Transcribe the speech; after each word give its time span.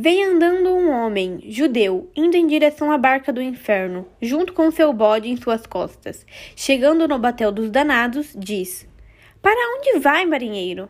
Vem 0.00 0.22
andando 0.22 0.70
um 0.76 0.92
homem, 0.92 1.40
judeu, 1.48 2.08
indo 2.14 2.36
em 2.36 2.46
direção 2.46 2.92
à 2.92 2.96
barca 2.96 3.32
do 3.32 3.42
inferno, 3.42 4.06
junto 4.22 4.52
com 4.52 4.70
seu 4.70 4.92
bode 4.92 5.28
em 5.28 5.36
suas 5.36 5.66
costas. 5.66 6.24
Chegando 6.54 7.08
no 7.08 7.18
batel 7.18 7.50
dos 7.50 7.68
danados, 7.68 8.32
diz: 8.32 8.86
Para 9.42 9.76
onde 9.76 9.98
vai, 9.98 10.24
marinheiro? 10.24 10.88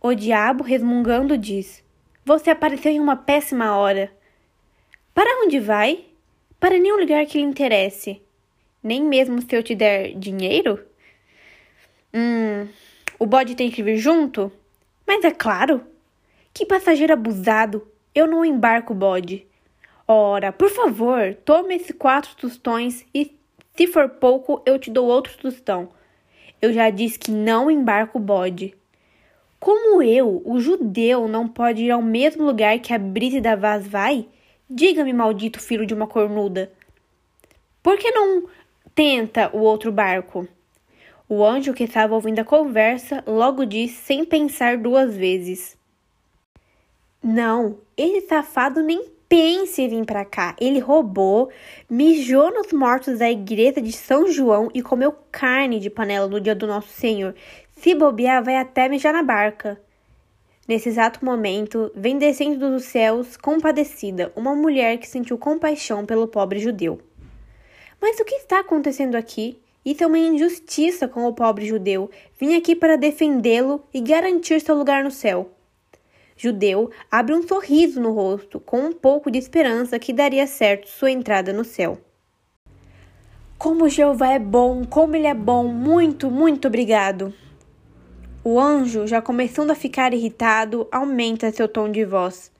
O 0.00 0.14
diabo, 0.14 0.62
resmungando, 0.62 1.36
diz: 1.36 1.82
Você 2.24 2.50
apareceu 2.50 2.92
em 2.92 3.00
uma 3.00 3.16
péssima 3.16 3.76
hora. 3.76 4.08
Para 5.12 5.42
onde 5.44 5.58
vai? 5.58 6.04
Para 6.60 6.78
nenhum 6.78 7.00
lugar 7.00 7.26
que 7.26 7.38
lhe 7.38 7.44
interesse. 7.44 8.22
Nem 8.80 9.02
mesmo 9.02 9.42
se 9.42 9.52
eu 9.52 9.64
te 9.64 9.74
der 9.74 10.14
dinheiro? 10.14 10.78
Hum, 12.14 12.68
o 13.18 13.26
bode 13.26 13.56
tem 13.56 13.68
que 13.68 13.82
vir 13.82 13.96
junto? 13.96 14.52
Mas 15.04 15.24
é 15.24 15.32
claro. 15.32 15.84
Que 16.54 16.64
passageiro 16.64 17.14
abusado! 17.14 17.90
Eu 18.14 18.26
não 18.26 18.44
embarco 18.44 18.92
bode. 18.92 19.46
Ora, 20.06 20.52
por 20.52 20.68
favor, 20.68 21.34
tome 21.46 21.76
esses 21.76 21.96
quatro 21.96 22.36
tostões 22.36 23.06
e, 23.14 23.34
se 23.74 23.86
for 23.86 24.08
pouco, 24.08 24.60
eu 24.66 24.78
te 24.78 24.90
dou 24.90 25.06
outro 25.06 25.36
tostão. 25.38 25.88
Eu 26.60 26.74
já 26.74 26.90
disse 26.90 27.18
que 27.18 27.30
não 27.30 27.70
embarco 27.70 28.18
bode. 28.18 28.74
Como 29.58 30.02
eu, 30.02 30.42
o 30.44 30.60
judeu, 30.60 31.26
não 31.26 31.48
pode 31.48 31.84
ir 31.84 31.90
ao 31.90 32.02
mesmo 32.02 32.44
lugar 32.44 32.78
que 32.80 32.92
a 32.92 32.98
Brita 32.98 33.40
da 33.40 33.56
Vaz 33.56 33.88
vai? 33.88 34.28
Diga-me, 34.68 35.12
maldito 35.14 35.58
filho 35.58 35.86
de 35.86 35.94
uma 35.94 36.06
cornuda. 36.06 36.70
Por 37.82 37.96
que 37.96 38.10
não 38.10 38.46
tenta 38.94 39.50
o 39.56 39.60
outro 39.60 39.90
barco? 39.90 40.46
O 41.26 41.42
anjo 41.42 41.72
que 41.72 41.84
estava 41.84 42.14
ouvindo 42.14 42.40
a 42.40 42.44
conversa 42.44 43.24
logo 43.26 43.64
disse 43.64 43.94
sem 44.02 44.24
pensar 44.24 44.76
duas 44.76 45.16
vezes. 45.16 45.80
Não, 47.22 47.78
esse 47.96 48.26
safado 48.26 48.82
nem 48.82 49.04
pense 49.28 49.80
em 49.80 49.88
vir 49.88 50.04
para 50.04 50.24
cá. 50.24 50.56
Ele 50.60 50.80
roubou, 50.80 51.50
mijou 51.88 52.52
nos 52.52 52.72
mortos 52.72 53.20
da 53.20 53.30
igreja 53.30 53.80
de 53.80 53.92
São 53.92 54.26
João 54.26 54.68
e 54.74 54.82
comeu 54.82 55.14
carne 55.30 55.78
de 55.78 55.88
panela 55.88 56.26
no 56.26 56.40
dia 56.40 56.54
do 56.54 56.66
nosso 56.66 56.88
Senhor. 56.88 57.32
Se 57.76 57.94
bobear, 57.94 58.42
vai 58.42 58.56
até 58.56 58.88
mijar 58.88 59.12
na 59.12 59.22
barca. 59.22 59.80
Nesse 60.66 60.88
exato 60.88 61.24
momento, 61.24 61.92
vem 61.94 62.18
descendo 62.18 62.70
dos 62.70 62.86
céus, 62.86 63.36
compadecida, 63.36 64.32
uma 64.34 64.56
mulher 64.56 64.98
que 64.98 65.08
sentiu 65.08 65.38
compaixão 65.38 66.04
pelo 66.04 66.26
pobre 66.26 66.58
judeu. 66.58 67.00
Mas 68.00 68.18
o 68.18 68.24
que 68.24 68.34
está 68.34 68.58
acontecendo 68.58 69.14
aqui? 69.14 69.60
Isso 69.84 70.02
é 70.02 70.06
uma 70.08 70.18
injustiça 70.18 71.06
com 71.06 71.24
o 71.24 71.32
pobre 71.32 71.66
judeu. 71.66 72.10
Vim 72.38 72.56
aqui 72.56 72.74
para 72.74 72.96
defendê-lo 72.96 73.84
e 73.94 74.00
garantir 74.00 74.60
seu 74.60 74.74
lugar 74.74 75.04
no 75.04 75.10
céu 75.10 75.52
judeu 76.42 76.90
abre 77.08 77.32
um 77.34 77.46
sorriso 77.46 78.00
no 78.00 78.10
rosto, 78.10 78.58
com 78.58 78.80
um 78.80 78.92
pouco 78.92 79.30
de 79.30 79.38
esperança 79.38 79.96
que 79.96 80.12
daria 80.12 80.44
certo 80.44 80.88
sua 80.88 81.12
entrada 81.12 81.52
no 81.52 81.64
céu. 81.64 82.00
Como 83.56 83.88
Jeová 83.88 84.32
é 84.32 84.40
bom, 84.40 84.84
como 84.84 85.14
ele 85.14 85.28
é 85.28 85.34
bom, 85.34 85.68
muito, 85.68 86.28
muito 86.28 86.66
obrigado. 86.66 87.32
O 88.42 88.58
anjo, 88.58 89.06
já 89.06 89.22
começando 89.22 89.70
a 89.70 89.76
ficar 89.76 90.12
irritado, 90.12 90.88
aumenta 90.90 91.52
seu 91.52 91.68
tom 91.68 91.88
de 91.88 92.04
voz. 92.04 92.50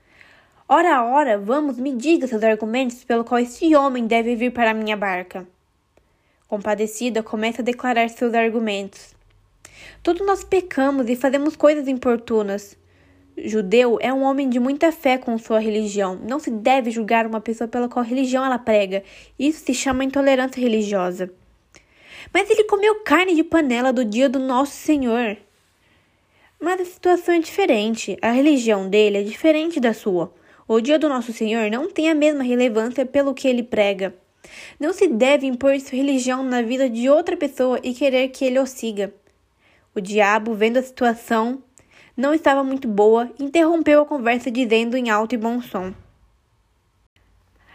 Ora, 0.69 1.05
ora, 1.05 1.37
vamos, 1.37 1.77
me 1.77 1.93
diga 1.93 2.29
seus 2.29 2.45
argumentos 2.45 3.03
pelo 3.03 3.25
qual 3.25 3.41
esse 3.41 3.75
homem 3.75 4.07
deve 4.07 4.37
vir 4.37 4.53
para 4.53 4.73
minha 4.73 4.97
barca. 4.97 5.45
Compadecida, 6.47 7.21
começa 7.21 7.63
a 7.63 7.65
declarar 7.65 8.09
seus 8.11 8.33
argumentos. 8.33 9.13
Todos 10.05 10.25
nós 10.25 10.45
pecamos 10.45 11.09
e 11.09 11.17
fazemos 11.17 11.57
coisas 11.57 11.89
importunas 11.89 12.81
judeu 13.37 13.99
é 14.01 14.13
um 14.13 14.23
homem 14.23 14.49
de 14.49 14.59
muita 14.59 14.93
fé 14.93 15.19
com 15.19 15.37
sua 15.39 15.59
religião. 15.59 16.19
Não 16.29 16.39
se 16.39 16.51
deve 16.51 16.91
julgar 16.91 17.27
uma 17.27 17.41
pessoa 17.41 17.69
pela 17.69 17.89
qual 17.89 18.05
religião 18.05 18.45
ela 18.45 18.59
prega. 18.59 19.03
Isso 19.39 19.65
se 19.65 19.75
chama 19.75 20.05
intolerância 20.05 20.61
religiosa. 20.61 21.33
Mas 22.33 22.49
ele 22.51 22.65
comeu 22.65 23.01
carne 23.03 23.35
de 23.35 23.43
panela 23.43 23.93
do 23.93 24.05
dia 24.05 24.29
do 24.29 24.39
nosso 24.39 24.73
Senhor. 24.73 25.37
Mas 26.61 26.81
a 26.81 26.85
situação 26.85 27.35
é 27.35 27.41
diferente. 27.41 28.17
A 28.23 28.31
religião 28.31 28.89
dele 28.89 29.19
é 29.19 29.23
diferente 29.23 29.81
da 29.81 29.93
sua. 29.93 30.33
O 30.69 30.81
dia 30.81 30.99
do 30.99 31.09
nosso 31.09 31.33
Senhor 31.33 31.71
não 31.71 31.91
tem 31.91 32.09
a 32.09 32.15
mesma 32.15 32.45
relevância 32.45 33.05
pelo 33.05 33.35
que 33.35 33.49
ele 33.49 33.63
prega. 33.63 34.15
Não 34.79 34.93
se 34.93 35.09
deve 35.09 35.47
impor 35.47 35.79
sua 35.81 35.97
religião 35.97 36.43
na 36.43 36.63
vida 36.63 36.89
de 36.89 37.09
outra 37.09 37.37
pessoa 37.37 37.81
e 37.83 37.93
querer 37.93 38.29
que 38.29 38.45
ele 38.45 38.59
o 38.59 38.67
siga. 38.67 39.13
O 39.95 40.01
diabo, 40.01 40.55
vendo 40.55 40.79
a 40.79 40.83
situação, 40.83 41.63
não 42.17 42.35
estava 42.35 42.63
muito 42.63 42.87
boa, 42.87 43.31
interrompeu 43.39 44.03
a 44.03 44.07
conversa 44.07 44.51
dizendo 44.51 44.97
em 44.97 45.09
alto 45.11 45.35
e 45.35 45.39
bom 45.39 45.63
som: 45.63 45.95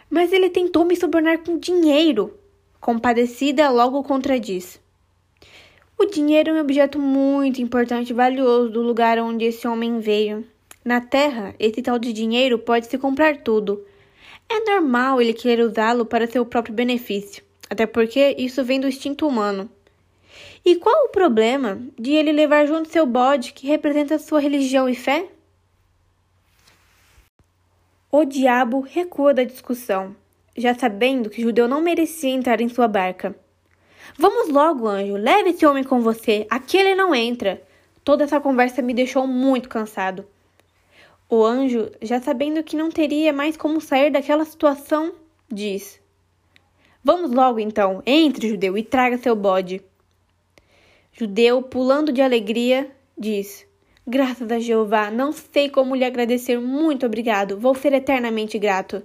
Mas 0.09 0.31
ele 0.31 0.49
tentou 0.49 0.85
me 0.85 0.95
subornar 0.95 1.39
com 1.39 1.57
dinheiro. 1.57 2.37
Compadecida, 2.79 3.69
logo 3.69 4.03
contradiz. 4.03 4.79
O 5.97 6.05
dinheiro 6.05 6.51
é 6.51 6.53
um 6.53 6.59
objeto 6.61 6.99
muito 6.99 7.59
importante 7.59 8.11
e 8.11 8.13
valioso 8.13 8.69
do 8.69 8.83
lugar 8.83 9.17
onde 9.17 9.45
esse 9.45 9.67
homem 9.67 9.99
veio. 9.99 10.45
Na 10.85 11.01
Terra, 11.01 11.55
esse 11.57 11.81
tal 11.81 11.97
de 11.97 12.13
dinheiro 12.13 12.59
pode 12.59 12.85
se 12.85 12.97
comprar 12.97 13.37
tudo. 13.37 13.83
É 14.47 14.63
normal 14.71 15.19
ele 15.19 15.33
querer 15.33 15.63
usá-lo 15.63 16.05
para 16.05 16.27
seu 16.27 16.45
próprio 16.45 16.75
benefício, 16.75 17.43
até 17.67 17.85
porque 17.85 18.35
isso 18.37 18.63
vem 18.63 18.79
do 18.79 18.87
instinto 18.87 19.27
humano. 19.27 19.69
E 20.65 20.75
qual 20.75 21.05
o 21.05 21.09
problema 21.09 21.79
de 21.97 22.11
ele 22.11 22.31
levar 22.31 22.65
junto 22.65 22.89
seu 22.89 23.05
bode 23.05 23.53
que 23.53 23.67
representa 23.67 24.19
sua 24.19 24.39
religião 24.39 24.89
e 24.89 24.95
fé? 24.95 25.27
O 28.11 28.25
diabo 28.25 28.79
recua 28.81 29.33
da 29.33 29.43
discussão, 29.43 30.15
já 30.55 30.73
sabendo 30.73 31.29
que 31.29 31.41
Judeu 31.41 31.67
não 31.67 31.81
merecia 31.81 32.29
entrar 32.29 32.61
em 32.61 32.69
sua 32.69 32.87
barca. 32.87 33.35
Vamos 34.17 34.49
logo, 34.49 34.87
anjo, 34.87 35.15
leve 35.15 35.49
esse 35.49 35.65
homem 35.65 35.83
com 35.83 36.01
você, 36.01 36.47
aqui 36.49 36.77
ele 36.77 36.95
não 36.95 37.13
entra. 37.13 37.61
Toda 38.03 38.23
essa 38.23 38.39
conversa 38.39 38.81
me 38.81 38.93
deixou 38.93 39.27
muito 39.27 39.67
cansado. 39.67 40.25
O 41.29 41.43
anjo, 41.43 41.91
já 42.01 42.21
sabendo 42.21 42.63
que 42.63 42.77
não 42.77 42.89
teria 42.89 43.33
mais 43.33 43.57
como 43.57 43.81
sair 43.81 44.09
daquela 44.09 44.45
situação, 44.45 45.13
diz: 45.51 45.99
Vamos 47.03 47.31
logo 47.31 47.59
então, 47.59 48.01
entre, 48.05 48.49
judeu, 48.49 48.77
e 48.77 48.83
traga 48.83 49.17
seu 49.17 49.35
bode. 49.35 49.81
Judeu, 51.19 51.63
pulando 51.63 52.11
de 52.11 52.21
alegria, 52.21 52.91
diz: 53.17 53.65
Graças 54.05 54.51
a 54.51 54.59
Jeová, 54.59 55.09
não 55.09 55.31
sei 55.31 55.67
como 55.67 55.95
lhe 55.95 56.05
agradecer. 56.05 56.59
Muito 56.59 57.07
obrigado, 57.07 57.57
vou 57.57 57.73
ser 57.73 57.91
eternamente 57.91 58.59
grato. 58.59 59.01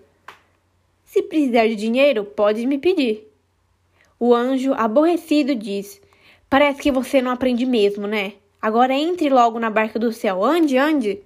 Se 1.06 1.22
precisar 1.22 1.67
de 1.69 1.75
dinheiro, 1.75 2.22
pode 2.22 2.67
me 2.67 2.77
pedir. 2.77 3.27
O 4.21 4.34
anjo, 4.34 4.75
aborrecido, 4.75 5.55
diz: 5.55 6.03
Parece 6.51 6.83
que 6.83 6.93
você 6.93 7.22
não 7.22 7.31
aprende 7.31 7.65
mesmo, 7.65 8.06
né? 8.06 8.34
Agora 8.61 8.93
entre 8.93 9.31
logo 9.31 9.59
na 9.59 9.71
barca 9.71 9.99
do 9.99 10.12
céu. 10.12 10.45
Ande, 10.45 10.77
ande. 10.77 11.22